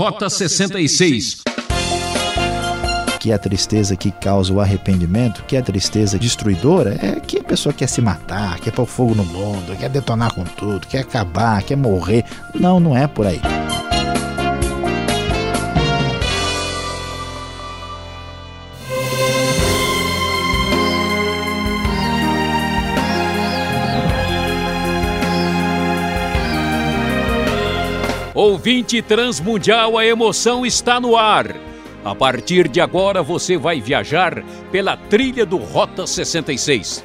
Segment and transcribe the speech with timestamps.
[0.00, 1.42] Rota 66
[3.20, 7.70] que a tristeza que causa o arrependimento, que a tristeza destruidora, é que a pessoa
[7.70, 11.76] quer se matar, quer pôr fogo no mundo, quer detonar com tudo, quer acabar, quer
[11.76, 12.24] morrer.
[12.54, 13.42] Não, não é por aí.
[28.42, 31.54] Ouvinte Transmundial, a emoção está no ar.
[32.02, 37.04] A partir de agora você vai viajar pela trilha do Rota 66.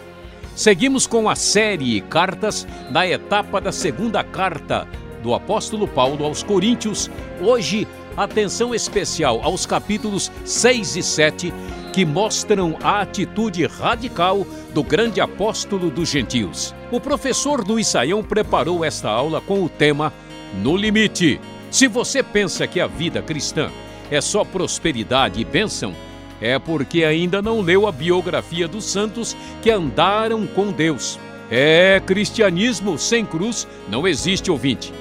[0.55, 4.87] Seguimos com a série Cartas na etapa da segunda carta
[5.21, 7.11] do apóstolo Paulo aos Coríntios.
[7.41, 11.53] Hoje, atenção especial aos capítulos 6 e 7,
[11.91, 16.73] que mostram a atitude radical do grande apóstolo dos gentios.
[16.93, 20.13] O professor Luiz Saião preparou esta aula com o tema
[20.61, 21.39] No Limite.
[21.69, 23.69] Se você pensa que a vida cristã
[24.09, 25.93] é só prosperidade e bênção,
[26.39, 31.19] é porque ainda não leu a biografia dos santos que andaram com Deus.
[31.49, 34.93] É, cristianismo sem cruz não existe ouvinte.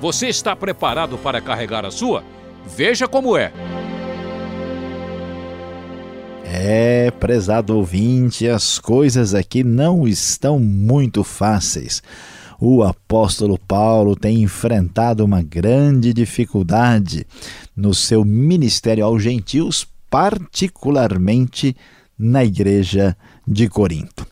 [0.00, 2.24] Você está preparado para carregar a sua?
[2.66, 3.52] Veja como é.
[6.44, 12.02] É, prezado ouvinte, as coisas aqui não estão muito fáceis
[12.60, 17.26] o apóstolo Paulo tem enfrentado uma grande dificuldade
[17.74, 21.74] no seu ministério aos gentios, particularmente
[22.18, 23.16] na igreja
[23.48, 24.26] de Corinto.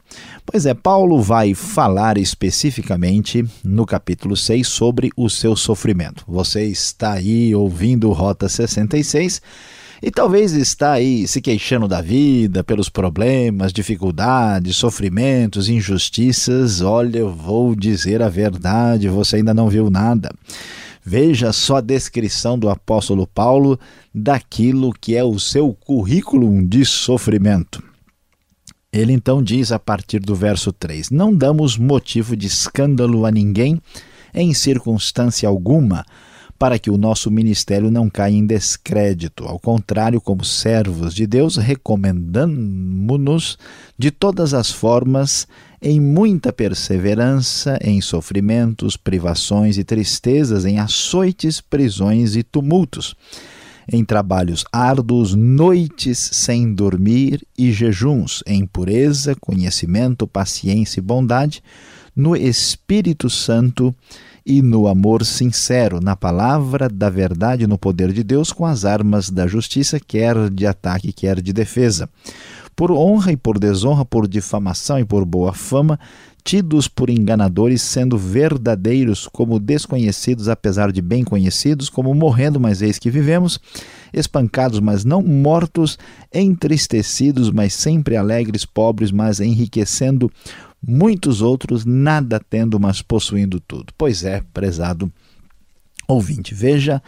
[0.45, 6.25] Pois é, Paulo vai falar especificamente no capítulo 6 sobre o seu sofrimento.
[6.29, 9.41] Você está aí ouvindo Rota 66
[10.03, 16.81] e talvez está aí se queixando da vida, pelos problemas, dificuldades, sofrimentos, injustiças.
[16.81, 20.31] Olha, eu vou dizer a verdade, você ainda não viu nada.
[21.05, 23.79] Veja só a descrição do apóstolo Paulo
[24.15, 27.83] daquilo que é o seu currículo de sofrimento.
[28.93, 33.81] Ele então diz a partir do verso 3: Não damos motivo de escândalo a ninguém
[34.35, 36.05] em circunstância alguma
[36.59, 39.45] para que o nosso ministério não caia em descrédito.
[39.45, 43.57] Ao contrário, como servos de Deus, recomendamos-nos
[43.97, 45.49] de todas as formas,
[45.81, 53.15] em muita perseverança, em sofrimentos, privações e tristezas, em açoites, prisões e tumultos
[53.91, 61.63] em trabalhos árduos, noites sem dormir e jejuns, em pureza, conhecimento, paciência e bondade,
[62.15, 63.95] no Espírito Santo
[64.49, 69.29] e no amor sincero, na palavra da verdade, no poder de Deus, com as armas
[69.29, 72.09] da justiça, quer de ataque, quer de defesa.
[72.75, 76.01] Por honra e por desonra, por difamação e por boa fama,
[76.43, 82.99] tidos por enganadores, sendo verdadeiros como desconhecidos, apesar de bem conhecidos, como morrendo, mas eis
[82.99, 83.61] que vivemos,
[84.15, 85.99] espancados, mas não mortos,
[86.33, 90.31] entristecidos, mas sempre alegres, pobres, mas enriquecendo
[90.87, 93.93] muitos outros nada tendo, mas possuindo tudo.
[93.97, 95.13] Pois é, prezado
[96.07, 97.03] ouvinte, veja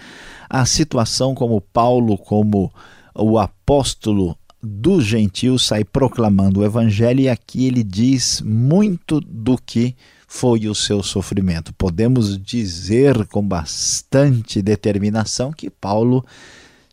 [0.48, 2.72] a situação como Paulo, como
[3.14, 9.96] o apóstolo dos gentios, sai proclamando o evangelho, e aqui ele diz muito do que
[10.28, 11.72] foi o seu sofrimento.
[11.72, 16.24] Podemos dizer com bastante determinação que Paulo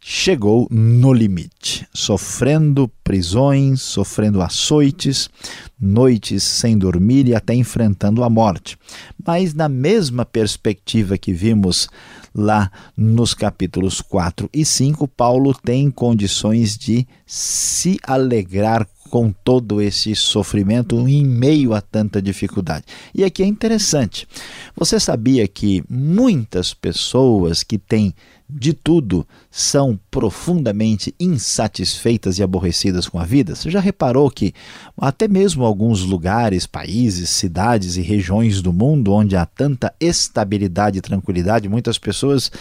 [0.09, 5.29] chegou no limite, sofrendo prisões, sofrendo açoites,
[5.77, 8.77] noites sem dormir e até enfrentando a morte.
[9.21, 11.89] Mas, na mesma perspectiva que vimos
[12.33, 20.15] lá nos capítulos 4 e 5, Paulo tem condições de se alegrar com todo esse
[20.15, 22.85] sofrimento em meio a tanta dificuldade.
[23.13, 24.25] E aqui é interessante.
[24.73, 28.13] Você sabia que muitas pessoas que têm
[28.49, 33.55] de tudo são profundamente insatisfeitas e aborrecidas com a vida?
[33.55, 34.53] Você já reparou que
[34.97, 41.01] até mesmo alguns lugares, países, cidades e regiões do mundo onde há tanta estabilidade e
[41.01, 42.51] tranquilidade, muitas pessoas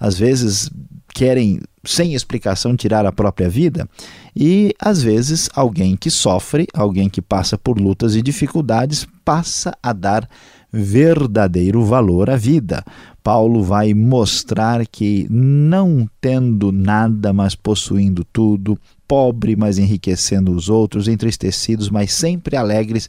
[0.00, 0.70] às vezes
[1.14, 3.88] querem sem explicação tirar a própria vida
[4.34, 9.92] e às vezes alguém que sofre, alguém que passa por lutas e dificuldades passa a
[9.92, 10.28] dar
[10.74, 12.84] verdadeiro valor à vida.
[13.22, 18.78] Paulo vai mostrar que, não tendo nada, mas possuindo tudo,
[19.08, 23.08] pobre, mas enriquecendo os outros, entristecidos, mas sempre alegres,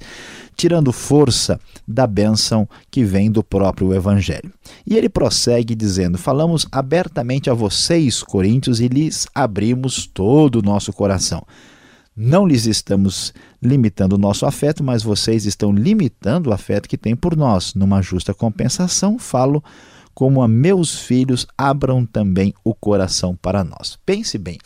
[0.55, 4.53] tirando força da bênção que vem do próprio Evangelho.
[4.87, 10.93] E ele prossegue dizendo: Falamos abertamente a vocês, coríntios, e lhes abrimos todo o nosso
[10.93, 11.45] coração.
[12.15, 17.13] Não lhes estamos limitando o nosso afeto, mas vocês estão limitando o afeto que têm
[17.13, 17.73] por nós.
[17.73, 19.61] Numa justa compensação, falo
[20.13, 23.99] como a meus filhos abram também o coração para nós.
[24.05, 24.57] Pense bem,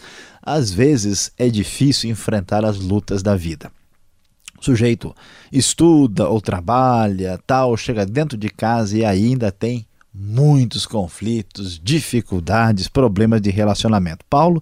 [0.44, 3.72] às vezes é difícil enfrentar as lutas da vida.
[4.62, 5.16] O sujeito
[5.52, 13.42] estuda ou trabalha, tal, chega dentro de casa e ainda tem muitos conflitos, dificuldades, problemas
[13.42, 14.24] de relacionamento.
[14.30, 14.62] Paulo,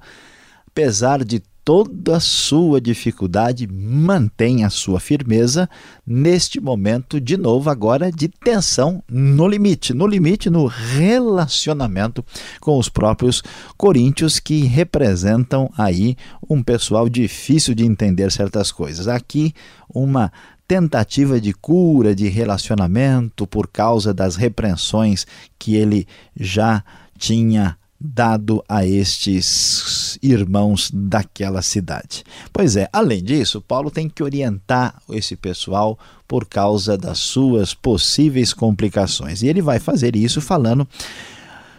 [0.67, 5.69] apesar de toda a sua dificuldade, mantém a sua firmeza
[6.05, 12.23] neste momento, de novo, agora de tensão no limite, no limite no relacionamento
[12.61, 13.43] com os próprios
[13.75, 16.15] coríntios, que representam aí
[16.49, 19.09] um pessoal difícil de entender certas coisas.
[19.09, 19.53] Aqui,
[19.93, 20.31] uma
[20.65, 25.27] tentativa de cura de relacionamento por causa das repreensões
[25.59, 26.81] que ele já
[27.17, 32.23] tinha dado a estes irmãos daquela cidade.
[32.53, 35.97] Pois é, além disso, Paulo tem que orientar esse pessoal
[36.27, 39.41] por causa das suas possíveis complicações.
[39.41, 40.88] E ele vai fazer isso falando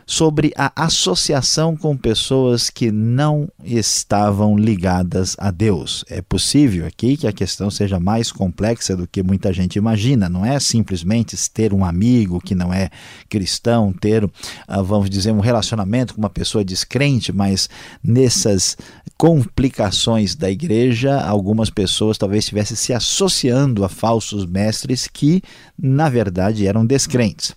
[0.09, 6.03] sobre a associação com pessoas que não estavam ligadas a Deus.
[6.09, 10.27] É possível aqui que a questão seja mais complexa do que muita gente imagina.
[10.27, 12.89] Não é simplesmente ter um amigo que não é
[13.29, 14.27] cristão, ter,
[14.67, 17.69] ah, vamos dizer, um relacionamento com uma pessoa descrente, mas
[18.03, 18.79] nessas
[19.19, 25.43] complicações da igreja, algumas pessoas talvez estivessem se associando a falsos mestres que,
[25.79, 27.55] na verdade, eram descrentes.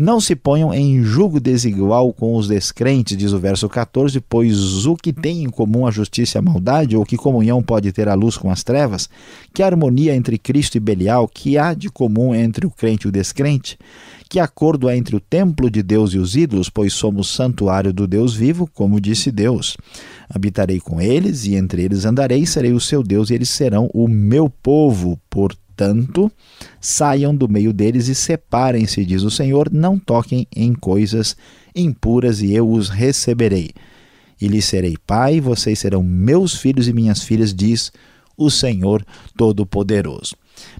[0.00, 4.96] Não se ponham em julgo desigual com os descrentes, diz o verso 14, pois o
[4.96, 8.14] que tem em comum a justiça e a maldade, ou que comunhão pode ter a
[8.14, 9.10] luz com as trevas?
[9.52, 13.12] Que harmonia entre Cristo e Belial, que há de comum entre o crente e o
[13.12, 13.78] descrente?
[14.26, 18.06] Que acordo há entre o templo de Deus e os ídolos, pois somos santuário do
[18.06, 19.76] Deus vivo, como disse Deus.
[20.30, 24.08] Habitarei com eles, e entre eles andarei, serei o seu Deus, e eles serão o
[24.08, 25.20] meu povo.
[25.28, 26.30] Portanto, Portanto,
[26.78, 31.34] saiam do meio deles e separem-se, diz o Senhor, não toquem em coisas
[31.74, 33.70] impuras e eu os receberei.
[34.38, 37.90] E lhes serei pai, vocês serão meus filhos e minhas filhas, diz
[38.36, 39.02] o Senhor
[39.38, 40.36] Todo-Poderoso.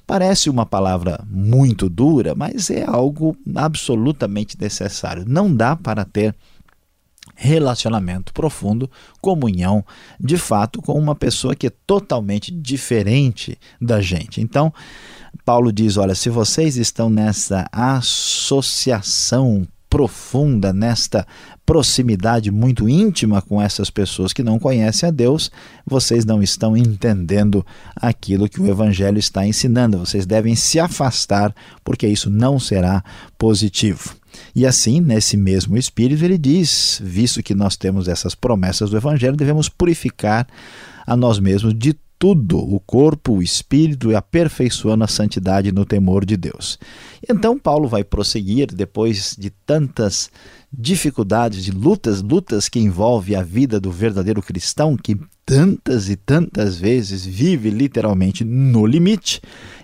[0.06, 5.24] Parece uma palavra muito dura, mas é algo absolutamente necessário.
[5.26, 6.34] Não dá para ter
[7.40, 8.88] relacionamento profundo,
[9.18, 9.82] comunhão,
[10.20, 14.42] de fato, com uma pessoa que é totalmente diferente da gente.
[14.42, 14.72] Então,
[15.42, 21.26] Paulo diz: olha, se vocês estão nessa associação profunda, nesta
[21.70, 25.52] proximidade muito íntima com essas pessoas que não conhecem a Deus,
[25.86, 27.64] vocês não estão entendendo
[27.94, 29.96] aquilo que o Evangelho está ensinando.
[29.96, 33.04] Vocês devem se afastar, porque isso não será
[33.38, 34.16] positivo.
[34.52, 39.36] E assim, nesse mesmo espírito, ele diz: visto que nós temos essas promessas do Evangelho,
[39.36, 40.48] devemos purificar
[41.06, 46.26] a nós mesmos de tudo, o corpo, o espírito, e aperfeiçoando a santidade no temor
[46.26, 46.78] de Deus.
[47.26, 50.30] Então, Paulo vai prosseguir, depois de tantas
[50.72, 56.76] dificuldades, de lutas, lutas que envolvem a vida do verdadeiro cristão, que tantas e tantas
[56.76, 59.40] vezes vive literalmente no limite,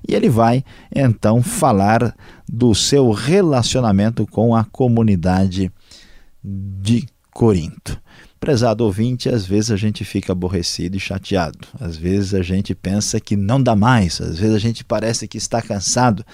[0.07, 2.15] e ele vai então falar
[2.49, 5.73] do seu relacionamento com a comunidade
[6.43, 8.01] de Corinto.
[8.39, 13.19] Prezado ouvinte, às vezes a gente fica aborrecido e chateado, às vezes a gente pensa
[13.19, 16.25] que não dá mais, às vezes a gente parece que está cansado.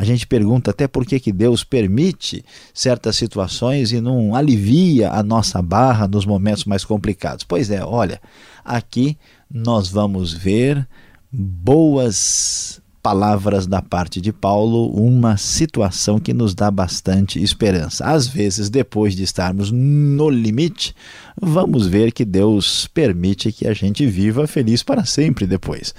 [0.00, 2.42] A gente pergunta até por que, que Deus permite
[2.72, 7.44] certas situações e não alivia a nossa barra nos momentos mais complicados.
[7.44, 8.18] Pois é, olha,
[8.64, 9.18] aqui
[9.50, 10.88] nós vamos ver
[11.30, 18.06] boas palavras da parte de Paulo, uma situação que nos dá bastante esperança.
[18.06, 20.94] Às vezes, depois de estarmos no limite,
[21.38, 25.94] vamos ver que Deus permite que a gente viva feliz para sempre depois.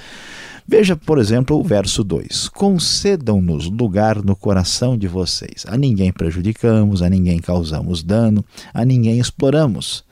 [0.71, 5.65] Veja, por exemplo, o verso 2: Concedam-nos lugar no coração de vocês.
[5.67, 8.41] A ninguém prejudicamos, a ninguém causamos dano,
[8.73, 10.05] a ninguém exploramos.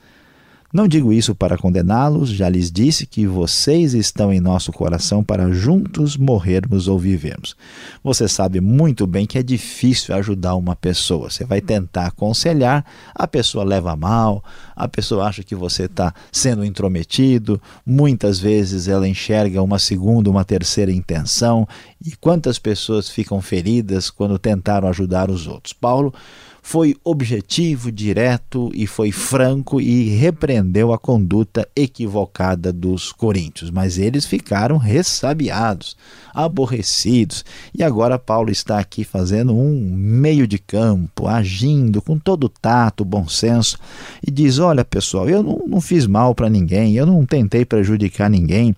[0.72, 5.50] Não digo isso para condená-los, já lhes disse que vocês estão em nosso coração para
[5.50, 7.56] juntos morrermos ou vivermos.
[8.04, 11.28] Você sabe muito bem que é difícil ajudar uma pessoa.
[11.28, 14.44] Você vai tentar aconselhar, a pessoa leva mal,
[14.76, 20.44] a pessoa acha que você está sendo intrometido, muitas vezes ela enxerga uma segunda, uma
[20.44, 21.66] terceira intenção.
[22.00, 25.72] E quantas pessoas ficam feridas quando tentaram ajudar os outros?
[25.72, 26.14] Paulo
[26.62, 33.70] foi objetivo, direto e foi franco e repreendeu a conduta equivocada dos coríntios.
[33.70, 35.96] Mas eles ficaram ressabiados,
[36.34, 37.44] aborrecidos.
[37.76, 43.26] E agora Paulo está aqui fazendo um meio de campo, agindo com todo tato, bom
[43.26, 43.78] senso,
[44.26, 48.28] e diz: Olha, pessoal, eu não, não fiz mal para ninguém, eu não tentei prejudicar
[48.28, 48.76] ninguém.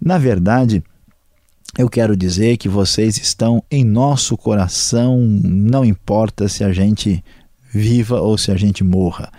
[0.00, 0.82] Na verdade,
[1.78, 7.22] eu quero dizer que vocês estão em nosso coração, não importa se a gente
[7.72, 9.30] viva ou se a gente morra.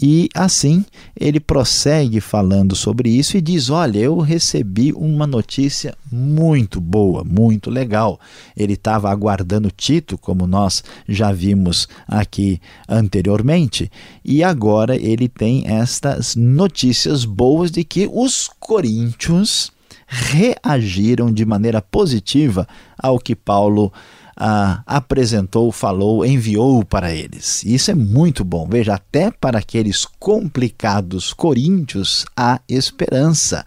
[0.00, 0.84] E assim
[1.18, 7.68] ele prossegue falando sobre isso e diz: Olha, eu recebi uma notícia muito boa, muito
[7.68, 8.18] legal.
[8.56, 12.58] Ele estava aguardando Tito, como nós já vimos aqui
[12.88, 13.90] anteriormente,
[14.24, 19.70] e agora ele tem estas notícias boas de que os coríntios
[20.14, 23.90] reagiram de maneira positiva ao que Paulo
[24.36, 27.64] ah, apresentou, falou, enviou para eles.
[27.64, 28.68] Isso é muito bom.
[28.68, 33.64] Veja, até para aqueles complicados coríntios há esperança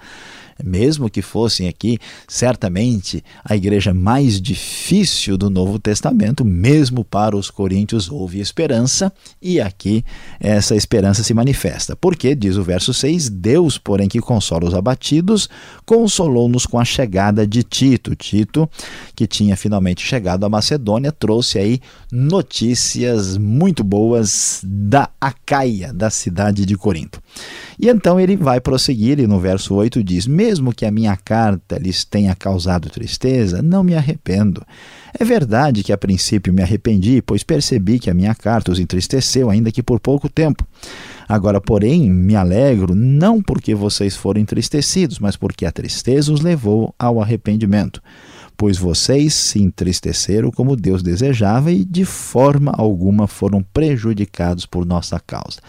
[0.64, 7.50] mesmo que fossem aqui, certamente a igreja mais difícil do Novo Testamento, mesmo para os
[7.50, 10.04] coríntios houve esperança, e aqui
[10.40, 11.96] essa esperança se manifesta.
[11.96, 15.50] Porque, diz o verso 6, Deus, porém, que consola os abatidos,
[15.86, 18.16] consolou-nos com a chegada de Tito.
[18.16, 18.70] Tito,
[19.16, 21.80] que tinha finalmente chegado à Macedônia, trouxe aí
[22.12, 27.22] notícias muito boas da Acaia, da cidade de Corinto.
[27.80, 31.80] E então ele vai prosseguir e no verso 8 diz: Mesmo que a minha carta
[31.80, 34.62] lhes tenha causado tristeza, não me arrependo.
[35.20, 39.50] É verdade que a princípio me arrependi, pois percebi que a minha carta os entristeceu,
[39.50, 40.64] ainda que por pouco tempo.
[41.28, 46.94] Agora, porém, me alegro não porque vocês foram entristecidos, mas porque a tristeza os levou
[47.00, 48.00] ao arrependimento.
[48.56, 55.20] Pois vocês se entristeceram como Deus desejava e de forma alguma foram prejudicados por nossa
[55.20, 55.60] causa.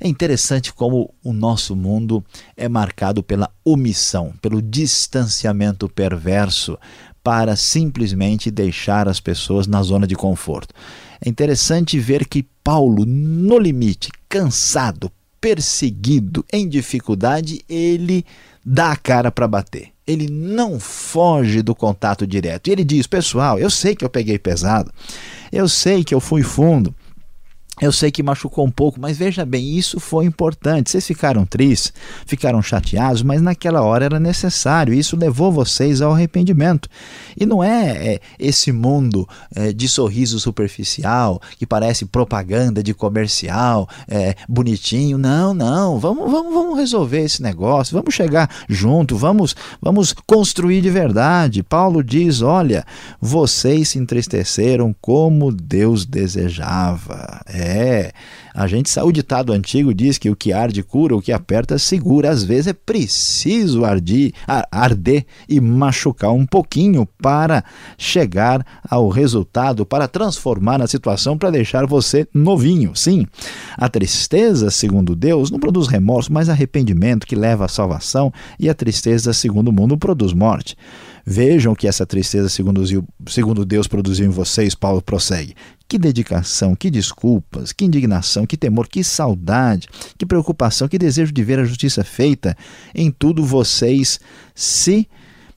[0.00, 2.24] É interessante como o nosso mundo
[2.56, 6.78] é marcado pela omissão, pelo distanciamento perverso
[7.22, 10.74] para simplesmente deixar as pessoas na zona de conforto.
[11.20, 18.24] É interessante ver que Paulo, no limite, cansado, perseguido, em dificuldade, ele
[18.64, 19.88] dá a cara para bater.
[20.06, 22.68] Ele não foge do contato direto.
[22.68, 24.90] E ele diz: Pessoal, eu sei que eu peguei pesado,
[25.52, 26.94] eu sei que eu fui fundo,
[27.80, 30.90] eu sei que machucou um pouco, mas veja bem, isso foi importante.
[30.90, 31.92] Vocês ficaram tristes,
[32.26, 34.92] ficaram chateados, mas naquela hora era necessário.
[34.92, 36.88] Isso levou vocês ao arrependimento.
[37.36, 43.88] E não é, é esse mundo é, de sorriso superficial que parece propaganda de comercial,
[44.06, 45.16] é, bonitinho.
[45.16, 45.98] Não, não.
[45.98, 47.96] Vamos, vamos, vamos resolver esse negócio.
[47.96, 49.16] Vamos chegar junto.
[49.16, 51.62] Vamos, vamos construir de verdade.
[51.62, 52.84] Paulo diz: olha,
[53.20, 57.40] vocês se entristeceram como Deus desejava.
[57.46, 58.12] É, é,
[58.54, 61.78] a gente sabe, o ditado antigo diz que o que arde cura, o que aperta
[61.78, 62.30] segura.
[62.30, 64.32] Às vezes é preciso ardir,
[64.70, 67.64] arder e machucar um pouquinho para
[67.96, 72.92] chegar ao resultado, para transformar a situação, para deixar você novinho.
[72.94, 73.26] Sim,
[73.76, 78.74] a tristeza, segundo Deus, não produz remorso, mas arrependimento que leva à salvação, e a
[78.74, 80.76] tristeza, segundo o mundo, produz morte.
[81.24, 85.54] Vejam que essa tristeza, segundo, Deus, produziu em vocês, Paulo prossegue.
[85.88, 91.42] Que dedicação, que desculpas, que indignação, que temor, que saudade, que preocupação, que desejo de
[91.42, 92.56] ver a justiça feita.
[92.94, 94.20] Em tudo vocês
[94.54, 95.08] se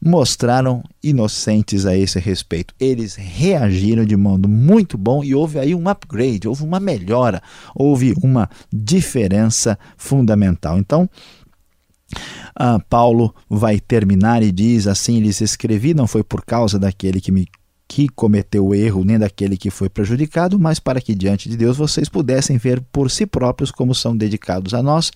[0.06, 2.74] mostraram inocentes a esse respeito.
[2.78, 7.42] Eles reagiram de modo muito bom e houve aí um upgrade, houve uma melhora,
[7.74, 10.78] houve uma diferença fundamental.
[10.78, 11.10] Então,
[12.56, 17.32] ah, Paulo vai terminar e diz assim: lhes escrevi, não foi por causa daquele que
[17.32, 17.48] me
[17.86, 21.78] que cometeu o erro, nem daquele que foi prejudicado, mas para que diante de Deus
[21.78, 25.12] vocês pudessem ver por si próprios como são dedicados a nós.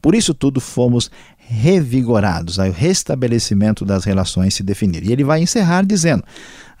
[0.00, 5.04] Por isso tudo fomos revigorados, ao restabelecimento das relações se definir.
[5.04, 6.22] E ele vai encerrar dizendo: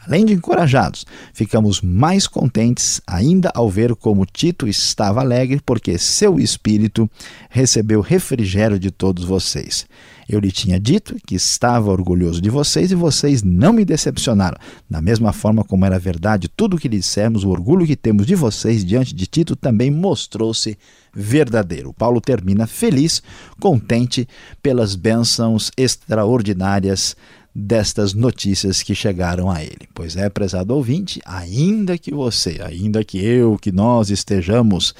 [0.06, 1.04] Além de encorajados,
[1.34, 7.08] ficamos mais contentes ainda ao ver como Tito estava alegre, porque seu espírito
[7.50, 9.86] recebeu refrigério de todos vocês.
[10.26, 14.56] Eu lhe tinha dito que estava orgulhoso de vocês e vocês não me decepcionaram.
[14.88, 18.24] Da mesma forma como era verdade tudo o que lhe dissemos, o orgulho que temos
[18.26, 20.78] de vocês diante de Tito também mostrou-se
[21.12, 21.92] verdadeiro.
[21.92, 23.20] Paulo termina feliz,
[23.58, 24.26] contente
[24.62, 27.16] pelas bênçãos extraordinárias
[27.54, 29.88] destas notícias que chegaram a ele.
[29.94, 34.94] Pois é, prezado ouvinte, ainda que você, ainda que eu, que nós estejamos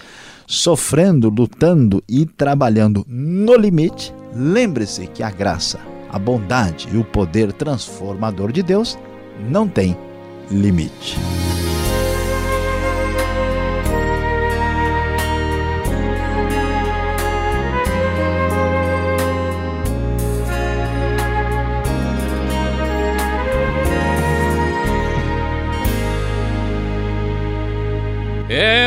[0.46, 5.78] sofrendo, lutando e trabalhando no limite, lembre-se que a graça,
[6.10, 8.98] a bondade e o poder transformador de Deus
[9.48, 9.96] não tem
[10.50, 11.16] limite.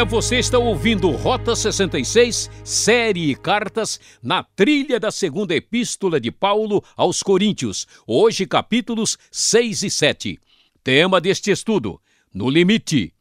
[0.07, 7.23] Você está ouvindo Rota 66, série Cartas, na trilha da segunda epístola de Paulo aos
[7.23, 10.39] Coríntios, hoje capítulos 6 e 7.
[10.83, 11.99] Tema deste estudo:
[12.33, 13.13] No Limite.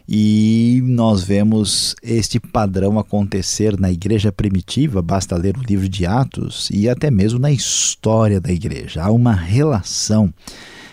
[0.08, 6.70] e nós vemos este padrão acontecer na igreja primitiva, basta ler o livro de Atos
[6.72, 9.02] e até mesmo na história da igreja.
[9.02, 10.32] Há uma relação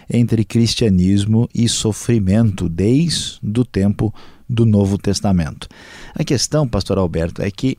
[0.09, 4.15] entre cristianismo e sofrimento desde o tempo
[4.49, 5.69] do Novo Testamento.
[6.15, 7.79] A questão, pastor Alberto, é que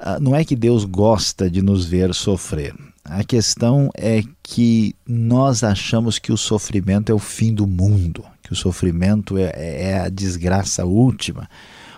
[0.00, 2.74] ah, não é que Deus gosta de nos ver sofrer.
[3.04, 8.52] A questão é que nós achamos que o sofrimento é o fim do mundo, que
[8.52, 11.48] o sofrimento é, é a desgraça última,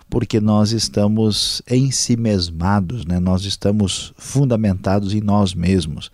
[0.08, 3.18] porque nós estamos ensimesmados, né?
[3.18, 6.10] nós estamos fundamentados em nós mesmos.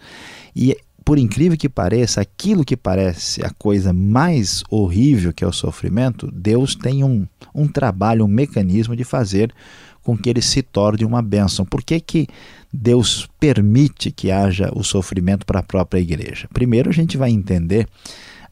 [0.55, 0.77] E
[1.07, 6.29] por incrível que pareça, aquilo que parece a coisa mais horrível que é o sofrimento,
[6.33, 9.55] Deus tem um, um trabalho, um mecanismo de fazer
[10.03, 11.65] com que ele se torne uma bênção.
[11.65, 12.27] Por que, que
[12.73, 16.49] Deus permite que haja o sofrimento para a própria igreja?
[16.53, 17.87] Primeiro, a gente vai entender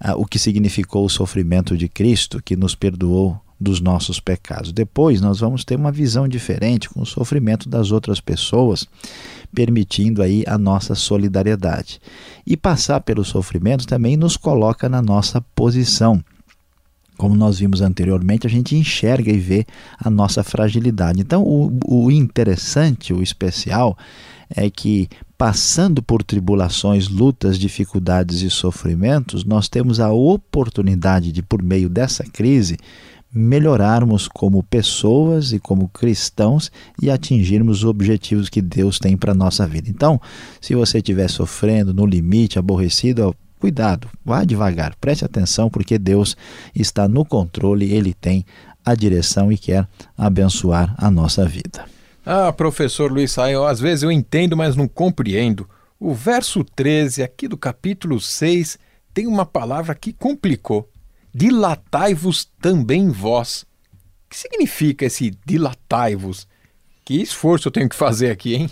[0.00, 4.72] uh, o que significou o sofrimento de Cristo, que nos perdoou dos nossos pecados.
[4.72, 8.86] Depois, nós vamos ter uma visão diferente com o sofrimento das outras pessoas
[9.54, 12.00] permitindo aí a nossa solidariedade.
[12.46, 16.22] E passar pelo sofrimento também nos coloca na nossa posição.
[17.16, 19.64] Como nós vimos anteriormente, a gente enxerga e vê
[19.98, 21.20] a nossa fragilidade.
[21.20, 23.96] Então, o, o interessante, o especial,
[24.50, 31.62] é que passando por tribulações, lutas, dificuldades e sofrimentos, nós temos a oportunidade de, por
[31.62, 32.78] meio dessa crise,
[33.34, 36.70] melhorarmos como pessoas e como cristãos
[37.02, 39.90] e atingirmos os objetivos que Deus tem para a nossa vida.
[39.90, 40.20] Então,
[40.60, 46.36] se você estiver sofrendo, no limite, aborrecido, cuidado, vá devagar, preste atenção, porque Deus
[46.74, 48.46] está no controle, Ele tem
[48.84, 51.84] a direção e quer abençoar a nossa vida.
[52.24, 55.68] Ah, professor Luiz Saio, às vezes eu entendo, mas não compreendo.
[55.98, 58.78] O verso 13 aqui do capítulo 6
[59.12, 60.88] tem uma palavra que complicou
[61.34, 63.62] dilatai-vos também vós.
[64.26, 66.46] O que significa esse dilatai-vos?
[67.04, 68.70] Que esforço eu tenho que fazer aqui, hein?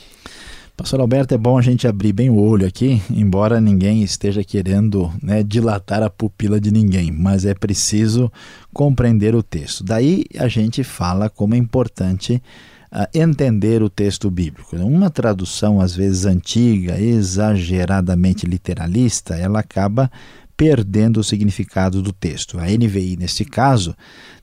[0.77, 5.13] Pastor Alberto, é bom a gente abrir bem o olho aqui, embora ninguém esteja querendo
[5.23, 8.33] né, dilatar a pupila de ninguém, mas é preciso
[8.73, 9.85] compreender o texto.
[9.85, 12.43] Daí a gente fala como é importante
[12.91, 14.75] uh, entender o texto bíblico.
[14.77, 20.11] Uma tradução, às vezes antiga, exageradamente literalista, ela acaba
[20.57, 22.59] perdendo o significado do texto.
[22.59, 23.97] A NVI, neste caso,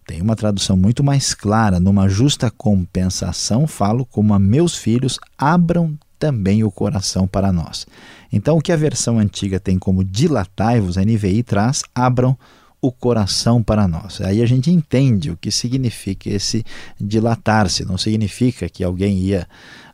[0.06, 1.80] tem uma tradução muito mais clara.
[1.80, 7.88] Numa justa compensação, falo como a meus filhos abram também o coração para nós.
[8.32, 12.38] Então, o que a versão antiga tem como dilatai-vos, a NVI traz abram
[12.82, 14.22] o coração para nós.
[14.22, 16.64] Aí a gente entende o que significa esse
[17.00, 17.84] dilatar-se.
[17.84, 19.48] Não significa que alguém ia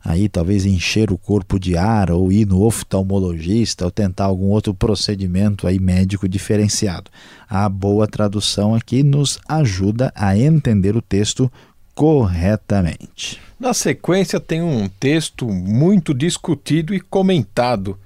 [0.04, 4.72] aí talvez encher o corpo de ar ou ir no oftalmologista ou tentar algum outro
[4.72, 7.10] procedimento aí médico diferenciado.
[7.48, 11.50] A boa tradução aqui nos ajuda a entender o texto
[11.92, 13.40] corretamente.
[13.58, 17.98] Na sequência tem um texto muito discutido e comentado.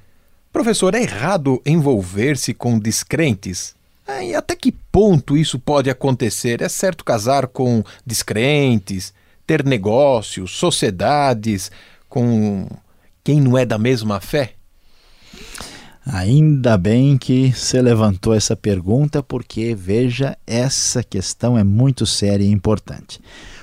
[0.52, 3.74] Professor, é errado envolver-se com descrentes?
[4.11, 6.62] É, e até que ponto isso pode acontecer?
[6.62, 9.14] É certo casar com descrentes,
[9.46, 11.70] ter negócios, sociedades
[12.09, 12.66] com
[13.23, 14.55] quem não é da mesma fé?
[16.05, 22.51] Ainda bem que você levantou essa pergunta, porque veja, essa questão é muito séria e
[22.51, 23.20] importante.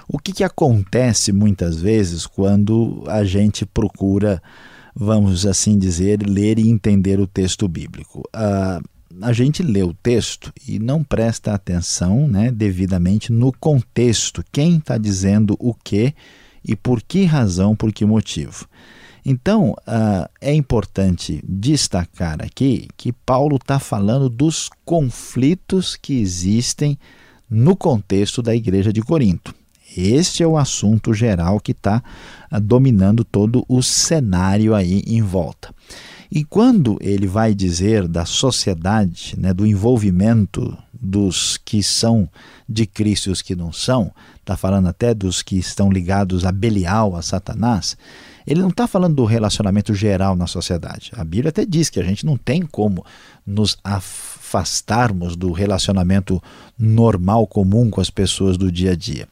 [0.07, 4.41] O que, que acontece muitas vezes quando a gente procura,
[4.95, 8.23] vamos assim dizer, ler e entender o texto bíblico?
[8.31, 8.79] Ah,
[9.21, 14.97] a gente lê o texto e não presta atenção né, devidamente no contexto, quem está
[14.97, 16.13] dizendo o que
[16.63, 18.67] e por que razão, por que motivo.
[19.25, 26.97] Então, uh, é importante destacar aqui que Paulo está falando dos conflitos que existem
[27.49, 29.53] no contexto da igreja de Corinto.
[29.95, 32.01] Este é o assunto geral que está
[32.51, 35.73] uh, dominando todo o cenário aí em volta.
[36.31, 42.29] E quando ele vai dizer da sociedade, né, do envolvimento dos que são
[42.67, 46.51] de Cristo e os que não são, está falando até dos que estão ligados a
[46.51, 47.97] Belial, a Satanás,
[48.45, 51.11] ele não está falando do relacionamento geral na sociedade.
[51.15, 53.05] A Bíblia até diz que a gente não tem como
[53.45, 53.77] nos
[54.47, 56.41] afastarmos do relacionamento
[56.79, 59.27] normal, comum com as pessoas do dia a dia.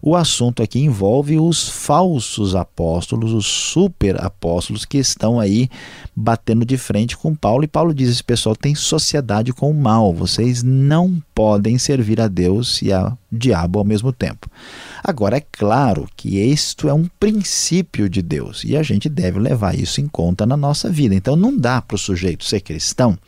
[0.00, 5.68] O assunto aqui envolve os falsos apóstolos, os super apóstolos que estão aí
[6.14, 7.64] batendo de frente com Paulo.
[7.64, 12.28] E Paulo diz: esse pessoal tem sociedade com o mal, vocês não podem servir a
[12.28, 14.48] Deus e ao diabo ao mesmo tempo.
[15.02, 19.74] Agora, é claro que isto é um princípio de Deus e a gente deve levar
[19.74, 21.14] isso em conta na nossa vida.
[21.14, 23.18] Então, não dá para o sujeito ser cristão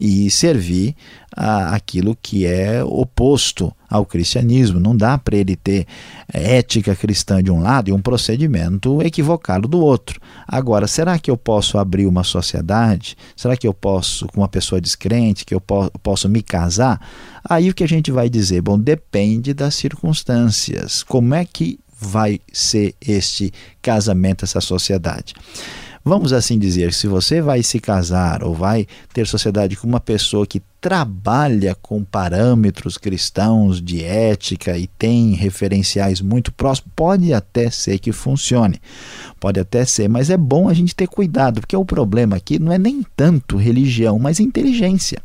[0.00, 0.94] e servir
[1.34, 4.80] a, aquilo que é oposto ao cristianismo.
[4.80, 5.86] Não dá para ele ter
[6.32, 10.20] ética cristã de um lado e um procedimento equivocado do outro.
[10.46, 13.16] Agora, será que eu posso abrir uma sociedade?
[13.36, 17.00] Será que eu posso, com uma pessoa descrente, que eu po posso me casar?
[17.48, 18.60] Aí o que a gente vai dizer?
[18.60, 21.02] Bom, depende das circunstâncias.
[21.02, 25.34] Como é que vai ser este casamento, essa sociedade?
[26.08, 30.46] Vamos assim dizer, se você vai se casar ou vai ter sociedade com uma pessoa
[30.46, 37.98] que trabalha com parâmetros cristãos de ética e tem referenciais muito próximos, pode até ser
[37.98, 38.80] que funcione.
[39.40, 42.70] Pode até ser, mas é bom a gente ter cuidado, porque o problema aqui não
[42.70, 45.20] é nem tanto religião, mas inteligência.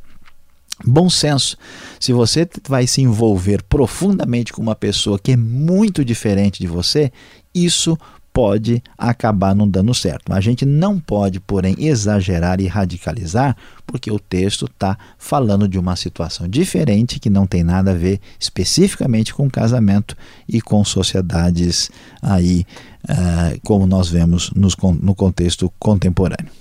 [0.84, 1.58] Bom senso.
[2.00, 7.12] Se você vai se envolver profundamente com uma pessoa que é muito diferente de você,
[7.54, 7.96] isso
[8.34, 10.32] pode acabar não dando certo.
[10.32, 15.96] A gente não pode, porém, exagerar e radicalizar, porque o texto está falando de uma
[15.96, 20.16] situação diferente que não tem nada a ver especificamente com casamento
[20.48, 21.92] e com sociedades
[22.22, 22.66] aí,
[23.04, 26.52] uh, como nós vemos nos, no contexto contemporâneo.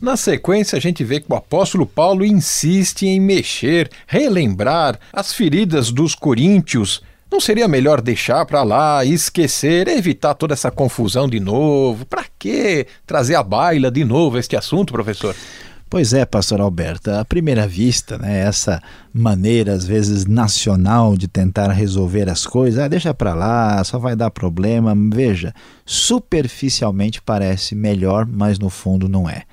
[0.00, 5.90] Na sequência, a gente vê que o apóstolo Paulo insiste em mexer, relembrar as feridas
[5.90, 12.06] dos coríntios não seria melhor deixar para lá, esquecer, evitar toda essa confusão de novo?
[12.06, 15.34] Para que trazer à baila de novo este assunto, professor?
[15.90, 21.70] Pois é, pastor Alberto, à primeira vista, né, essa maneira às vezes nacional de tentar
[21.72, 24.94] resolver as coisas, ah, deixa para lá, só vai dar problema.
[25.10, 25.54] Veja,
[25.86, 29.44] superficialmente parece melhor, mas no fundo não é.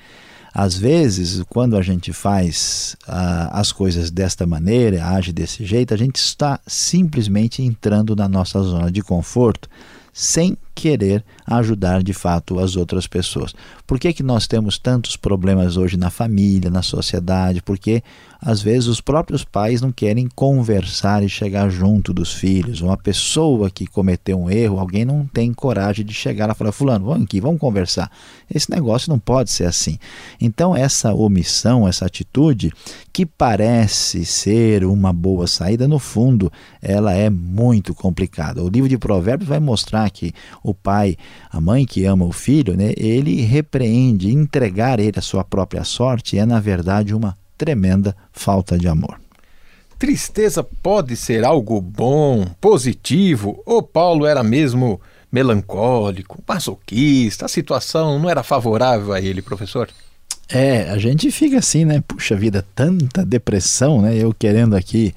[0.57, 5.97] Às vezes, quando a gente faz uh, as coisas desta maneira, age desse jeito, a
[5.97, 9.67] gente está simplesmente entrando na nossa zona de conforto
[10.13, 13.53] sem querer ajudar de fato as outras pessoas.
[13.85, 17.61] Por que, que nós temos tantos problemas hoje na família, na sociedade?
[17.61, 18.03] Porque
[18.41, 22.81] às vezes os próprios pais não querem conversar e chegar junto dos filhos.
[22.81, 26.71] Uma pessoa que cometeu um erro, alguém não tem coragem de chegar lá e falar:
[26.71, 28.11] Fulano, vamos aqui, vamos conversar.
[28.53, 29.97] Esse negócio não pode ser assim.
[30.39, 32.71] Então, essa omissão, essa atitude,
[33.11, 38.63] que parece ser uma boa saída, no fundo, ela é muito complicada.
[38.63, 41.17] O livro de Provérbios vai mostrar que o pai,
[41.51, 46.37] a mãe que ama o filho, né, ele repreende, entregar ele a sua própria sorte
[46.37, 49.19] é, na verdade, uma tremenda falta de amor.
[49.97, 54.99] Tristeza pode ser algo bom, positivo, ou Paulo era mesmo
[55.31, 59.89] melancólico, masoquista, a situação não era favorável a ele, professor?
[60.47, 62.03] É, a gente fica assim, né?
[62.07, 64.15] Puxa vida, tanta depressão, né?
[64.15, 65.13] Eu querendo aqui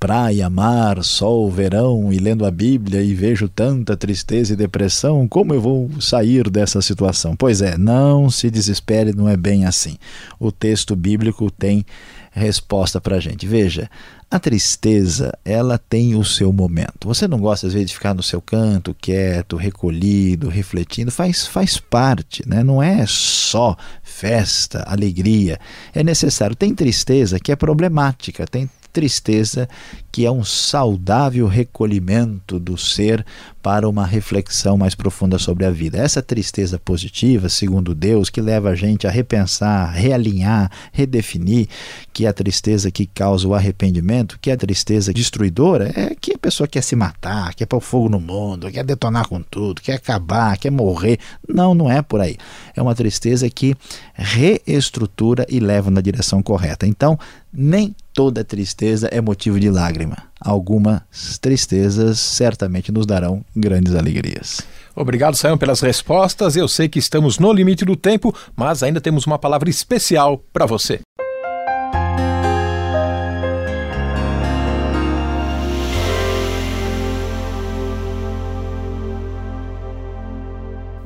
[0.00, 5.52] praia, mar, sol, verão e lendo a Bíblia e vejo tanta tristeza e depressão, como
[5.52, 7.36] eu vou sair dessa situação?
[7.36, 9.98] Pois é, não se desespere, não é bem assim.
[10.38, 11.84] O texto bíblico tem
[12.32, 13.46] resposta para a gente.
[13.46, 13.90] Veja,
[14.30, 17.06] a tristeza, ela tem o seu momento.
[17.06, 21.78] Você não gosta às vezes de ficar no seu canto, quieto, recolhido, refletindo, faz, faz
[21.78, 22.62] parte, né?
[22.62, 25.58] não é só festa, alegria.
[25.92, 26.56] É necessário.
[26.56, 29.68] Tem tristeza que é problemática, tem tristeza
[30.12, 33.24] que é um saudável recolhimento do ser
[33.62, 35.98] para uma reflexão mais profunda sobre a vida.
[35.98, 41.68] Essa tristeza positiva, segundo Deus, que leva a gente a repensar, realinhar, redefinir,
[42.12, 46.32] que é a tristeza que causa o arrependimento, que é a tristeza destruidora, é que
[46.34, 49.94] a pessoa quer se matar, quer pôr fogo no mundo, quer detonar com tudo, quer
[49.94, 51.18] acabar, quer morrer.
[51.46, 52.36] Não, não é por aí.
[52.74, 53.76] É uma tristeza que
[54.14, 56.86] reestrutura e leva na direção correta.
[56.86, 57.18] Então,
[57.52, 60.14] nem toda tristeza é motivo de lágrima.
[60.38, 64.60] Algumas tristezas certamente nos darão grandes alegrias.
[64.94, 66.54] Obrigado, Sayão, pelas respostas.
[66.54, 70.66] Eu sei que estamos no limite do tempo, mas ainda temos uma palavra especial para
[70.66, 71.00] você.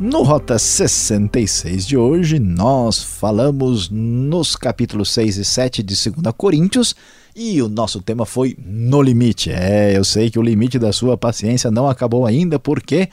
[0.05, 6.95] No Rota 66 de hoje, nós falamos nos capítulos 6 e 7 de 2 Coríntios
[7.35, 9.51] e o nosso tema foi No Limite.
[9.51, 13.09] É, eu sei que o limite da sua paciência não acabou ainda porque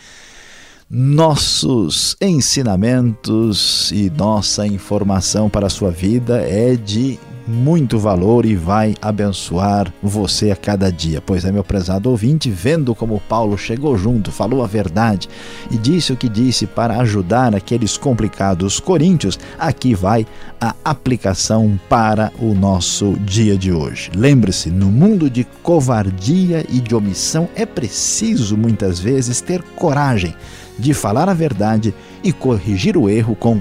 [0.90, 7.18] nossos ensinamentos e nossa informação para a sua vida é de
[7.52, 11.22] muito valor e vai abençoar você a cada dia.
[11.22, 15.28] Pois é, meu prezado ouvinte, vendo como Paulo chegou junto, falou a verdade
[15.70, 20.26] e disse o que disse para ajudar aqueles complicados coríntios, aqui vai
[20.60, 24.10] a aplicação para o nosso dia de hoje.
[24.16, 30.34] Lembre-se, no mundo de covardia e de omissão é preciso muitas vezes ter coragem
[30.80, 33.60] de falar a verdade e corrigir o erro com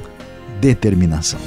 [0.61, 1.41] determinação.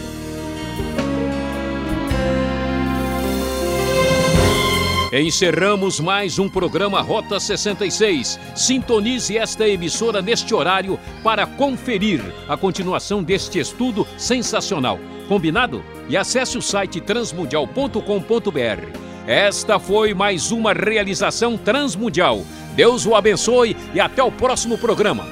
[5.22, 8.40] Encerramos mais um programa Rota 66.
[8.56, 14.98] Sintonize esta emissora neste horário para conferir a continuação deste estudo sensacional.
[15.28, 15.84] Combinado?
[16.10, 18.98] E acesse o site transmundial.com.br.
[19.28, 22.44] Esta foi mais uma realização transmundial.
[22.76, 25.28] Deus o abençoe e até o próximo programa.